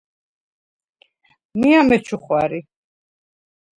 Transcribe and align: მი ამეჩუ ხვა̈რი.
მი 1.59 1.69
ამეჩუ 1.79 2.17
ხვა̈რი. 2.23 2.59